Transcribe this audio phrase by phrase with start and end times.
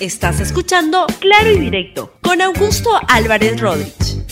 [0.00, 4.24] Estás escuchando Claro y Directo con Augusto Álvarez Rodríguez.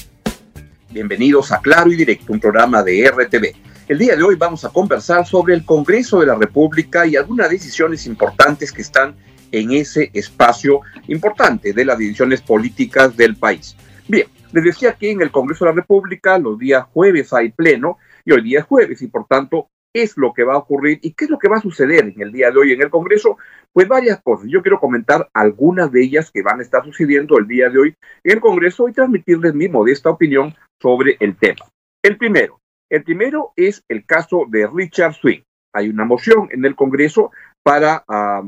[0.88, 3.54] Bienvenidos a Claro y Directo, un programa de RTV.
[3.86, 7.50] El día de hoy vamos a conversar sobre el Congreso de la República y algunas
[7.50, 9.14] decisiones importantes que están
[9.52, 13.76] en ese espacio importante de las decisiones políticas del país.
[14.08, 17.98] Bien, les decía que en el Congreso de la República los días jueves hay pleno
[18.24, 19.69] y hoy día es jueves y por tanto
[20.02, 22.20] es lo que va a ocurrir y qué es lo que va a suceder en
[22.20, 23.38] el día de hoy en el Congreso?
[23.73, 24.48] Pues varias cosas.
[24.48, 27.95] Yo quiero comentar algunas de ellas que van a estar sucediendo el día de hoy
[28.24, 31.66] en el Congreso y transmitirles mi modesta opinión sobre el tema.
[32.02, 35.43] El primero, el primero es el caso de Richard Swing.
[35.74, 37.30] Hay una moción en el Congreso
[37.62, 38.43] para ah,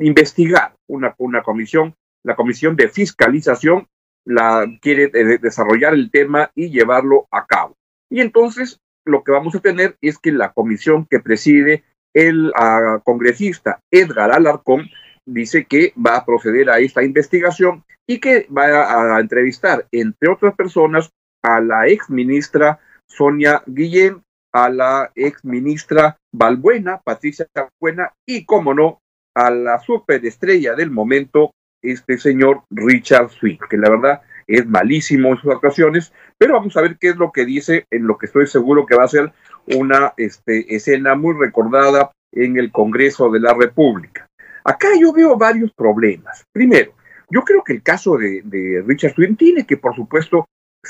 [0.00, 3.86] investigar una, una comisión, la comisión de fiscalización
[4.24, 7.76] la quiere eh, desarrollar el tema y llevarlo a cabo.
[8.10, 13.00] Y entonces lo que vamos a tener es que la comisión que preside el ah,
[13.04, 14.88] congresista Edgar Alarcón
[15.26, 20.54] dice que va a proceder a esta investigación y que va a, entrevistar, entre otras
[20.54, 21.10] personas,
[21.42, 28.74] a la ex ministra Sonia Guillén, a la ex ministra Balbuena, Patricia Balbuena, y, como
[28.74, 28.98] no,
[29.36, 35.38] a la superestrella del momento, este señor Richard Swift, que la verdad es malísimo en
[35.38, 38.46] sus actuaciones, pero vamos a ver qué es lo que dice en lo que estoy
[38.46, 39.32] seguro que va a ser
[39.66, 44.26] una este, escena muy recordada en el Congreso de la República.
[44.64, 46.44] Acá yo veo varios problemas.
[46.52, 46.94] Primero,
[47.30, 50.46] yo creo que el caso de, Richard Swin tiene que, por supuesto,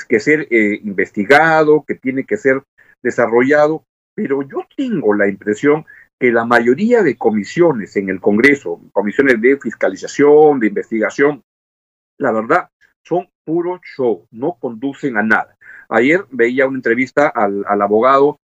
[0.07, 2.63] que ser eh, investigado, que tiene que ser
[3.03, 3.83] desarrollado,
[4.15, 5.85] pero yo tengo la impresión
[6.19, 11.43] que la mayoría de comisiones en el Congreso, comisiones de fiscalización, de investigación,
[12.19, 12.69] la verdad,
[13.03, 15.55] son puro show, no conducen a nada.
[15.89, 18.39] Ayer veía una entrevista al, abogado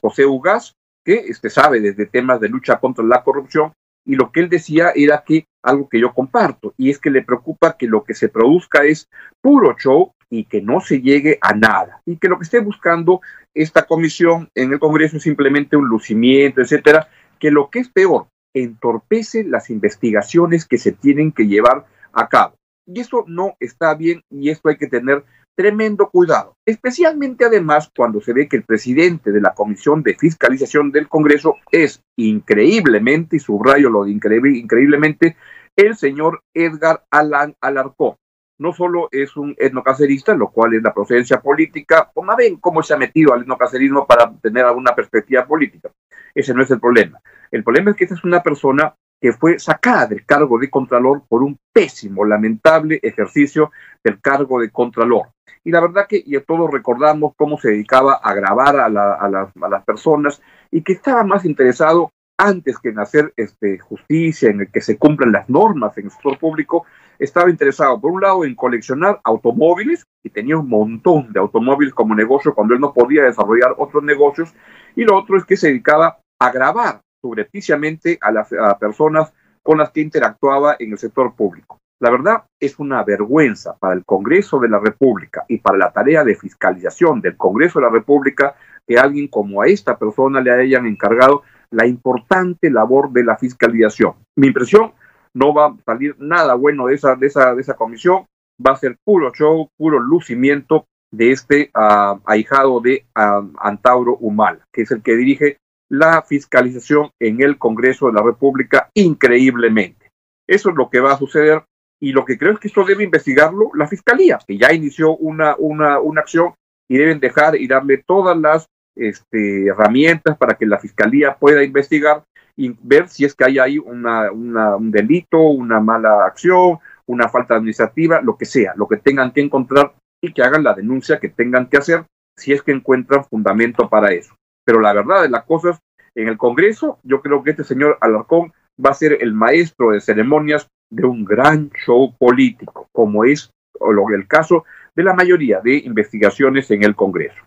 [0.00, 3.72] José Ugas, que este, sabe desde temas de lucha contra la corrupción,
[4.04, 7.22] y lo que él decía era que algo que yo comparto, y es que le
[7.22, 9.08] preocupa que lo que se produzca es
[9.42, 13.20] puro show y que no se llegue a nada, y que lo que esté buscando
[13.54, 18.28] esta comisión en el Congreso es simplemente un lucimiento, etcétera, que lo que es peor,
[18.54, 22.57] entorpece las investigaciones que se tienen que llevar a cabo.
[22.88, 25.22] Y eso no está bien y esto hay que tener
[25.54, 30.92] tremendo cuidado, especialmente además cuando se ve que el presidente de la Comisión de Fiscalización
[30.92, 35.36] del Congreso es increíblemente, y subrayo lo de increíblemente,
[35.74, 38.14] el señor Edgar Alan Alarcón.
[38.60, 42.82] No solo es un etnocacerista, lo cual es la procedencia política, o más bien cómo
[42.82, 45.90] se ha metido al etnocacerismo para tener alguna perspectiva política.
[46.34, 47.20] Ese no es el problema.
[47.50, 51.22] El problema es que esta es una persona que fue sacada del cargo de Contralor
[51.28, 53.70] por un pésimo, lamentable ejercicio
[54.02, 55.28] del cargo de Contralor.
[55.64, 60.40] Y la verdad que ya todos recordamos cómo se dedicaba a grabar a, las, personas
[60.70, 64.96] y que estaba más interesado antes que en hacer este, justicia, en el que se
[64.96, 66.86] cumplan las normas en el sector público,
[67.18, 72.14] estaba interesado, por un lado, en coleccionar automóviles, y tenía un montón de automóviles como
[72.14, 74.54] negocio cuando él no podía desarrollar otros negocios,
[74.94, 79.90] y lo otro es que se dedicaba a grabar subrepticiamente a las personas con las
[79.90, 81.78] que interactuaba en el sector público.
[82.00, 86.24] La verdad es una vergüenza para el Congreso de la República y para la tarea
[86.24, 88.54] de fiscalización del Congreso de la República
[88.86, 94.14] que alguien como a esta persona le hayan encargado la importante labor de la fiscalización.
[94.36, 94.92] Mi impresión,
[95.34, 98.24] no va a salir nada bueno de esa, de esa, de esa comisión,
[98.64, 104.60] va a ser puro show, puro lucimiento de este uh, ahijado de uh, Antauro Humala,
[104.72, 105.58] que es el que dirige
[105.90, 110.10] la fiscalización en el Congreso de la República increíblemente.
[110.46, 111.64] Eso es lo que va a suceder
[112.00, 115.56] y lo que creo es que esto debe investigarlo la Fiscalía, que ya inició una,
[115.58, 116.54] una, una acción
[116.88, 118.66] y deben dejar y darle todas las
[118.96, 122.24] este, herramientas para que la Fiscalía pueda investigar
[122.56, 127.54] y ver si es que hay ahí una, un delito, una mala acción, una falta
[127.54, 131.28] administrativa, lo que sea, lo que tengan que encontrar y que hagan la denuncia que
[131.28, 132.04] tengan que hacer
[132.36, 134.34] si es que encuentran fundamento para eso.
[134.68, 135.80] Pero la verdad de las cosas,
[136.14, 140.00] en el Congreso, yo creo que este señor Alarcón va a ser el maestro de
[140.02, 143.50] ceremonias de un gran show político, como es
[143.80, 147.42] el caso de la mayoría de investigaciones en el Congreso.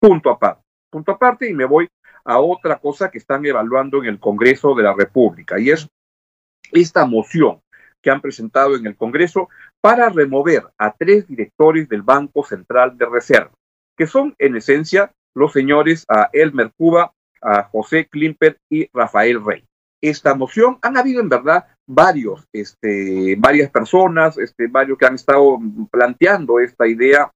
[0.00, 0.62] Punto aparte.
[0.90, 1.90] Punto aparte y me voy
[2.24, 5.86] a otra cosa que están evaluando en el Congreso de la República y es
[6.72, 7.60] esta moción
[8.00, 9.50] que han presentado en el Congreso
[9.82, 13.52] para remover a tres directores del Banco Central de Reserva,
[13.94, 19.64] que son en esencia los señores a Elmer Cuba, a José Klimper y Rafael Rey.
[20.00, 25.58] Esta moción han habido en verdad varios, este, varias personas, este, varios que han estado
[25.90, 27.30] planteando esta idea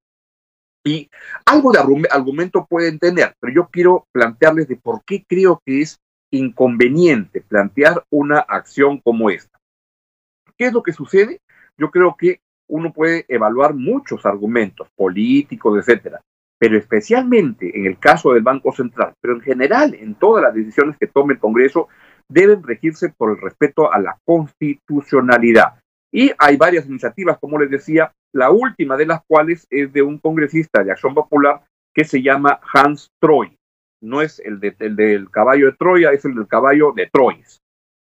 [0.83, 1.09] y
[1.45, 1.79] algo de
[2.09, 5.99] argumento pueden tener, pero yo quiero plantearles de por qué creo que es
[6.31, 9.59] inconveniente plantear una acción como esta.
[10.57, 11.41] ¿Qué es lo que sucede?
[11.77, 16.21] Yo creo que uno puede evaluar muchos argumentos políticos, etcétera,
[16.59, 20.97] pero especialmente en el caso del Banco Central, pero en general en todas las decisiones
[20.97, 21.87] que tome el Congreso,
[22.29, 25.79] deben regirse por el respeto a la constitucionalidad.
[26.11, 30.17] Y hay varias iniciativas, como les decía, la última de las cuales es de un
[30.17, 31.61] congresista de Acción Popular
[31.93, 33.57] que se llama Hans Troy.
[34.01, 37.59] No es el, del caballo de Troya, es el del caballo de Troyes,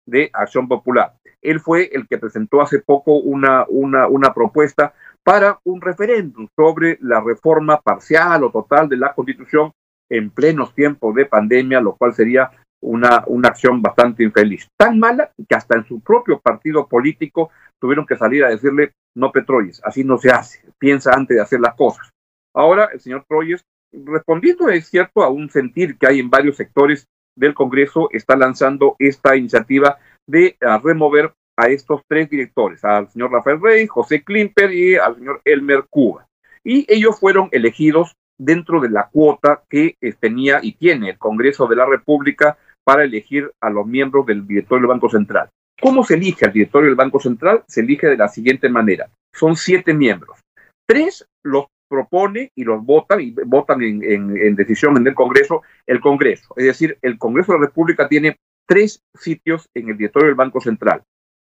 [0.06, 1.14] de Acción Popular.
[1.40, 6.98] Él fue el que presentó hace poco una, una, una propuesta para un referéndum sobre
[7.00, 9.72] la reforma parcial o total de la Constitución
[10.10, 12.50] en plenos tiempos de pandemia, lo cual sería
[12.82, 14.68] una, una acción bastante infeliz.
[14.78, 17.50] Tan mala que hasta en su propio partido político
[17.80, 21.60] tuvieron que salir a decirle, no Petroyes, así no se hace, piensa antes de hacer
[21.60, 22.10] las cosas.
[22.54, 27.06] Ahora el señor Troyes, respondiendo es cierto a un sentir que hay en varios sectores
[27.36, 33.60] del Congreso, está lanzando esta iniciativa de remover a estos tres directores, al señor Rafael
[33.60, 36.26] Rey, José Klimper y al señor Elmer Cuba.
[36.64, 41.66] Y ellos fueron elegidos dentro de la cuota que eh, tenía y tiene el Congreso
[41.66, 45.48] de la República para elegir a los miembros del directorio del Banco Central.
[45.80, 47.64] ¿Cómo se elige al directorio del Banco Central?
[47.66, 49.08] Se elige de la siguiente manera.
[49.32, 50.40] Son siete miembros.
[50.86, 56.00] Tres los propone y los votan y votan en, en decisión en el Congreso el
[56.00, 56.54] Congreso.
[56.56, 58.36] Es decir, el Congreso de la República tiene
[58.66, 61.02] tres sitios en el directorio del Banco Central.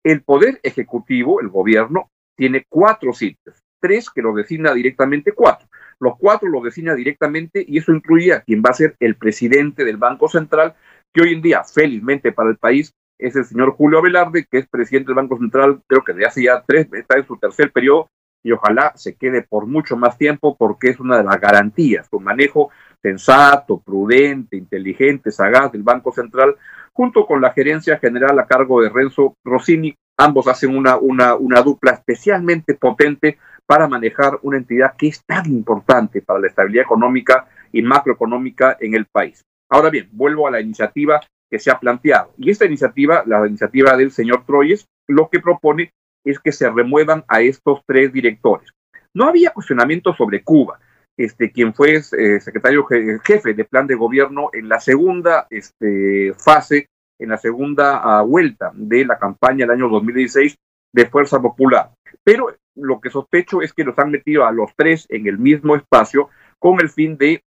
[0.05, 5.67] El Poder Ejecutivo, el gobierno, tiene cuatro sitios, tres que lo designa directamente cuatro.
[5.99, 9.85] Los cuatro lo designa directamente y eso incluye a quien va a ser el presidente
[9.85, 10.75] del Banco Central,
[11.13, 14.69] que hoy en día, felizmente para el país, es el señor Julio Velarde, que es
[14.69, 18.09] presidente del Banco Central, creo que de hace ya tres, está en su tercer periodo,
[18.45, 22.25] y ojalá se quede por mucho más tiempo porque es una de las garantías, un
[22.25, 26.57] manejo sensato, prudente, inteligente, sagaz del Banco Central
[26.95, 29.95] junto con la gerencia general a cargo de Renzo Rossini.
[30.17, 35.47] Ambos hacen una, una, una dupla especialmente potente para manejar una entidad que es tan
[35.47, 39.43] importante para la estabilidad económica y macroeconómica en el país.
[39.69, 41.21] Ahora bien, vuelvo a la iniciativa
[41.51, 42.33] que se ha planteado.
[42.39, 45.91] Y esta iniciativa, la iniciativa del señor Troyes, lo que propone
[46.25, 48.71] es que se remuevan a estos tres directores.
[49.13, 50.79] No había cuestionamiento sobre Cuba
[51.17, 52.87] este, quien fue eh, secretario
[53.25, 56.89] jefe de plan de gobierno en la segunda este, fase,
[57.19, 60.57] en la segunda ah, vuelta de la campaña del año 2016
[60.93, 61.91] de Fuerza Popular.
[62.23, 65.77] Pero lo que sospecho es que los han metido a los tres en el mismo
[65.77, 67.43] espacio con el fin de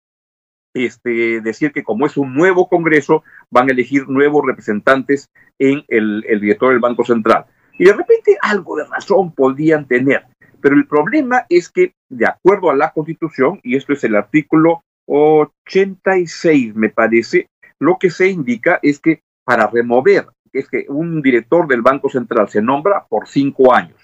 [0.75, 6.25] este, decir que como es un nuevo Congreso, van a elegir nuevos representantes en el,
[6.29, 7.47] el director del Banco Central.
[7.79, 10.27] Y de repente algo de razón podrían tener.
[10.63, 14.85] Pero el problema es que, de acuerdo a la Constitución, y esto es el artículo
[15.07, 17.49] 86, me parece,
[17.81, 22.49] lo que se indica es que para remover, es que un director del Banco Central
[22.49, 23.99] se nombra por cinco años.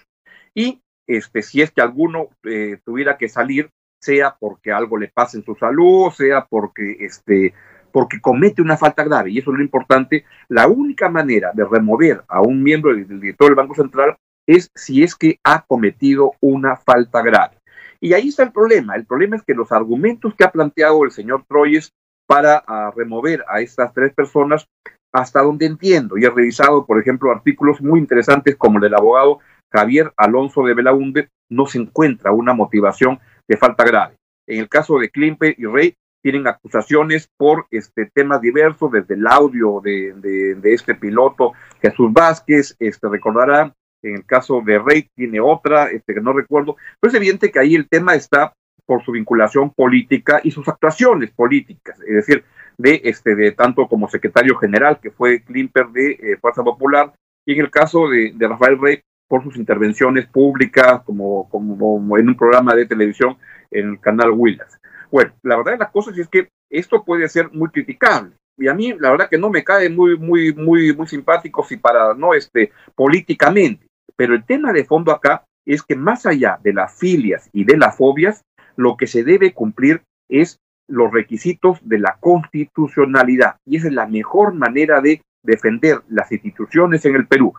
[0.53, 3.71] Y este, si es que alguno eh, tuviera que salir,
[4.01, 7.55] sea porque algo le pase en su salud, sea porque, este,
[7.93, 12.25] porque comete una falta grave, y eso es lo importante, la única manera de remover
[12.27, 14.17] a un miembro del director del Banco Central
[14.49, 17.59] es si es que ha cometido una falta grave.
[18.01, 18.97] Y ahí está el problema.
[18.97, 21.93] El problema es que los argumentos que ha planteado el señor Troyes
[22.27, 24.67] para ah, remover a estas tres personas,
[25.13, 29.39] hasta donde entiendo, y he revisado, por ejemplo, artículos muy interesantes como el del abogado
[29.71, 34.17] Javier Alonso de Belaunde, no se encuentra una motivación de falta grave.
[34.47, 39.27] En el caso de Klimper y Rey, tienen acusaciones por este, temas diversos, desde el
[39.27, 45.41] audio de, de, este piloto Jesús Vázquez, este, recordarán en el caso de Rey tiene
[45.41, 48.53] otra, este, que no recuerdo, pero es evidente que ahí el tema está
[48.87, 52.45] por su vinculación política y sus actuaciones políticas, es decir,
[52.79, 57.13] de este de tanto como secretario general que fue Klimper de eh, Fuerza Popular
[57.45, 62.37] y en el caso de, Rafael Rey por sus intervenciones públicas como, como, en un
[62.37, 63.37] programa de televisión
[63.71, 64.81] en el canal Willas.
[65.11, 68.75] Bueno, la verdad de las cosas es que esto puede ser muy criticable y a
[68.75, 72.35] mí la verdad que no me cae muy muy muy muy simpático si para no
[72.35, 73.89] este políticamente
[74.19, 77.77] pero el tema de fondo acá es que más allá de las filias y de
[77.77, 78.43] las fobias,
[78.75, 83.57] lo que se debe cumplir es los requisitos de la constitucionalidad.
[83.65, 87.53] Y esa es la mejor manera de defender las instituciones en el Perú.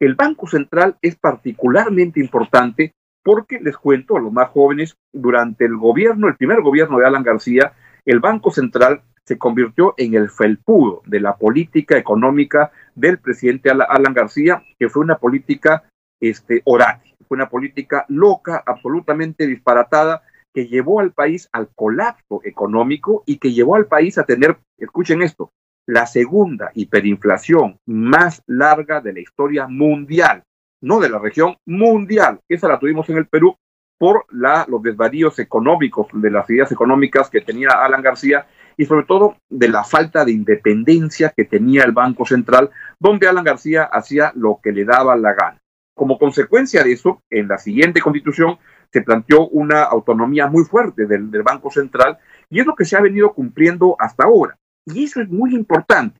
[0.00, 2.92] El Banco Central es particularmente importante
[3.22, 7.22] porque, les cuento a los más jóvenes, durante el gobierno, el primer gobierno de Alan
[7.22, 7.74] García,
[8.06, 14.14] el Banco Central se convirtió en el felpudo de la política económica del presidente Alan
[14.14, 15.84] García, que fue una política
[16.20, 20.22] este, Fue una política loca, absolutamente disparatada,
[20.52, 25.22] que llevó al país al colapso económico y que llevó al país a tener, escuchen
[25.22, 25.52] esto,
[25.86, 30.42] la segunda hiperinflación más larga de la historia mundial.
[30.82, 32.40] no de la región, mundial.
[32.48, 33.54] Esa la tuvimos en el Perú
[33.98, 38.46] por la, los desvaríos económicos, de las ideas económicas que tenía Alan García
[38.80, 43.44] y sobre todo de la falta de independencia que tenía el Banco Central, donde Alan
[43.44, 45.60] García hacía lo que le daba la gana.
[45.94, 48.56] Como consecuencia de eso, en la siguiente constitución
[48.90, 52.16] se planteó una autonomía muy fuerte del, Banco Central
[52.48, 54.56] y es lo que se ha venido cumpliendo hasta ahora.
[54.86, 56.18] Y eso es muy importante.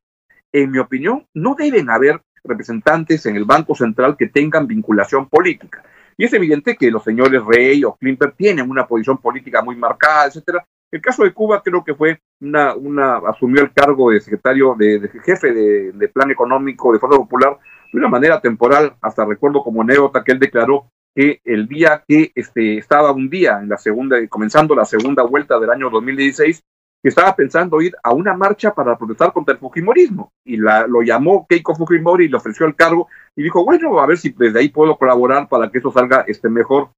[0.53, 5.83] En mi opinión, no deben haber representantes en el Banco Central que tengan vinculación política.
[6.19, 10.27] Y es evidente que los señores Rey o Klimper tienen una posición política muy marcada,
[10.27, 10.67] etcétera.
[10.93, 15.09] El caso de Cuba creo que fue una, una asumió el cargo de secretario, de,
[15.25, 17.59] jefe de, plan económico de Fuerza Popular
[17.93, 22.33] de una manera temporal, hasta recuerdo como anécdota que él declaró que el día que
[22.35, 26.63] este, estaba un día en la segunda, comenzando la segunda vuelta del año 2016,
[27.03, 30.33] que estaba pensando ir a una marcha para protestar contra el Fujimorismo.
[30.45, 34.07] Y la, lo llamó Keiko Fujimori y le ofreció el cargo y dijo, bueno, a
[34.07, 36.91] ver si desde ahí puedo colaborar para que eso salga este, mejor.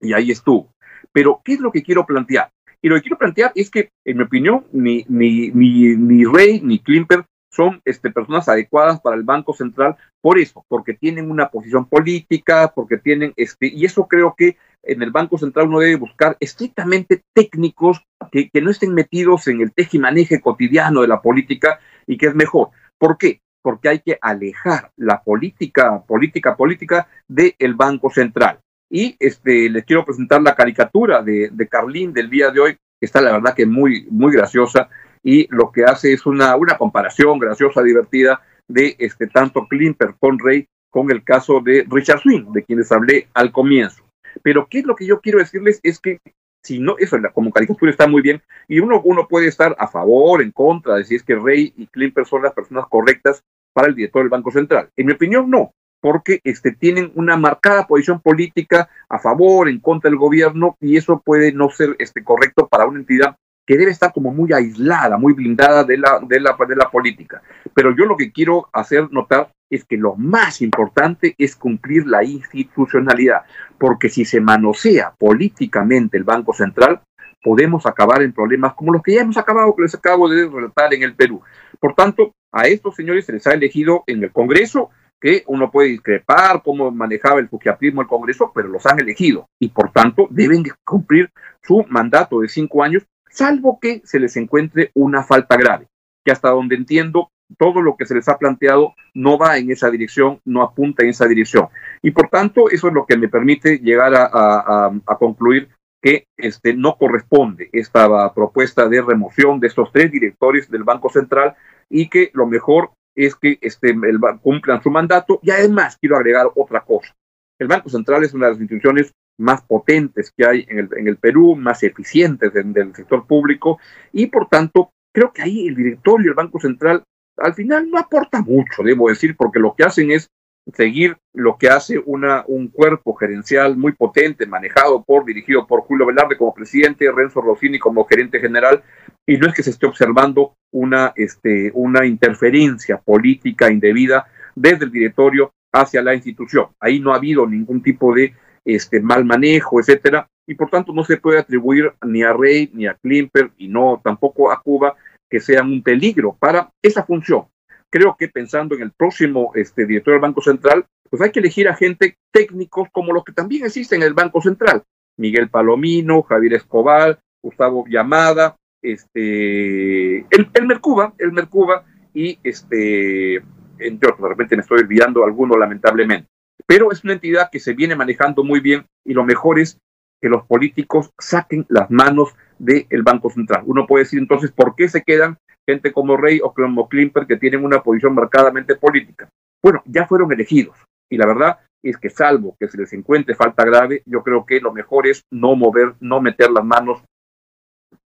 [0.00, 0.70] Y ahí estuvo.
[1.12, 2.50] Pero, ¿qué es lo que quiero plantear?
[2.82, 6.60] Y lo que quiero plantear es que, en mi opinión, ni, ni, ni, ni Rey
[6.62, 11.48] ni Klimper son este, personas adecuadas para el Banco Central por eso, porque tienen una
[11.48, 15.96] posición política, porque tienen, este, y eso creo que en el Banco Central uno debe
[15.96, 21.80] buscar estrictamente técnicos que, que no estén metidos en el tejimaneje cotidiano de la política
[22.06, 22.70] y que es mejor.
[22.98, 23.40] ¿Por qué?
[23.62, 28.60] Porque hay que alejar la política, política, política del Banco Central.
[28.90, 33.06] Y este, les quiero presentar la caricatura de, de Carlín del día de hoy, que
[33.06, 34.88] está la verdad que muy, muy graciosa,
[35.22, 40.38] y lo que hace es una, una comparación graciosa, divertida, de este, tanto Klimper con
[40.38, 44.04] Rey con el caso de Richard Swing, de quienes hablé al comienzo.
[44.42, 45.80] Pero ¿qué es lo que yo quiero decirles?
[45.82, 46.20] Es que
[46.62, 50.42] si no, eso como caricatura está muy bien, y uno, uno puede estar a favor,
[50.42, 53.94] en contra, de si es que Rey y Klimper son las personas correctas para el
[53.94, 54.88] director del Banco Central.
[54.96, 55.74] En mi opinión, no,
[56.06, 61.20] porque este, tienen una marcada posición política a favor, en contra del gobierno, y eso
[61.20, 63.34] puede no ser este, correcto para una entidad
[63.66, 67.42] que debe estar como muy aislada, muy blindada de la, de la, de la política.
[67.74, 72.22] Pero yo lo que quiero hacer notar es que lo más importante es cumplir la
[72.22, 73.40] institucionalidad,
[73.76, 77.00] porque si se manosea políticamente el Banco Central,
[77.42, 80.94] podemos acabar en problemas como los que ya hemos acabado, que les acabo de relatar
[80.94, 81.42] en el Perú.
[81.80, 85.88] Por tanto, a estos señores se les ha elegido en el Congreso, que uno puede
[85.88, 90.64] discrepar cómo manejaba el fujiapismo el Congreso, pero los han elegido y por tanto deben
[90.84, 91.30] cumplir
[91.62, 93.06] su mandato de cinco años
[93.36, 95.88] salvo que se les encuentre una falta grave,
[96.24, 99.90] que hasta donde entiendo todo lo que se les ha planteado no va en esa
[99.90, 101.68] dirección, no apunta en esa dirección.
[102.02, 105.68] Y por tanto, eso es lo que me permite llegar a, concluir
[106.02, 111.56] que este, no corresponde esta propuesta de remoción de estos tres directores del Banco Central
[111.88, 113.96] y que lo mejor es que este,
[114.42, 115.40] cumplan su mandato.
[115.42, 117.14] Y además quiero agregar otra cosa.
[117.58, 121.08] El Banco Central es una de las instituciones más potentes que hay en el, en
[121.08, 123.78] el Perú, más eficientes del sector público,
[124.12, 127.02] y por tanto, creo que ahí el directorio y el Banco Central
[127.36, 130.30] al final no aporta mucho, debo decir, porque lo que hacen es
[130.72, 136.06] seguir lo que hace una, un cuerpo gerencial muy potente, manejado por, dirigido por Julio
[136.06, 138.82] Velarde como presidente, Renzo Rossini como gerente general,
[139.26, 144.92] y no es que se esté observando una, este, una interferencia política indebida desde el
[144.92, 146.68] directorio hacia la institución.
[146.80, 151.04] Ahí no ha habido ningún tipo de este, mal manejo, etcétera, y por tanto no
[151.04, 154.94] se puede atribuir ni a Rey ni a Klimper y no tampoco a Cuba
[155.28, 157.46] que sean un peligro para esa función.
[157.90, 161.68] Creo que pensando en el próximo este, director del Banco Central, pues hay que elegir
[161.68, 164.82] a gente técnicos como los que también existen en el Banco Central.
[165.18, 168.56] Miguel Palomino, Javier Escobar, Gustavo Llamada,
[168.92, 173.36] este, el, el Mercuba, el Mercuba y este,
[173.78, 176.28] entre otros, de repente me estoy olvidando alguno lamentablemente
[176.66, 179.78] pero es una entidad que se viene manejando muy bien y lo mejor es
[180.20, 183.62] que los políticos saquen las manos del Banco Central.
[183.66, 187.36] Uno puede decir entonces, ¿por qué se quedan gente como Rey o como Klimper que
[187.36, 189.28] tienen una posición marcadamente política?
[189.62, 190.76] Bueno, ya fueron elegidos
[191.10, 194.60] y la verdad es que salvo que se les encuentre falta grave, yo creo que
[194.60, 197.02] lo mejor es no mover, no meter las manos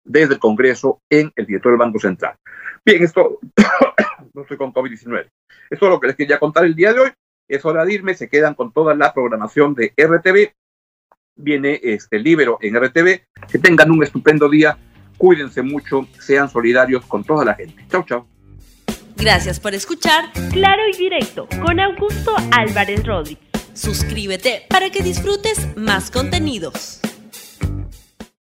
[0.09, 2.35] desde el Congreso en el director del Banco Central.
[2.83, 3.39] Bien, esto,
[4.33, 5.29] no estoy con COVID-19.
[5.69, 7.09] Esto es lo que les quería contar el día de hoy
[7.49, 10.53] es hora de irme, se quedan con toda la programación de RTV.
[11.35, 13.21] Viene este Libero en RTV.
[13.51, 14.77] Que tengan un estupendo día,
[15.17, 17.83] cuídense mucho, sean solidarios con toda la gente.
[17.89, 18.27] Chau, chau.
[19.17, 23.43] Gracias por escuchar Claro y Directo con Augusto Álvarez Rodríguez.
[23.73, 27.01] Suscríbete para que disfrutes más contenidos.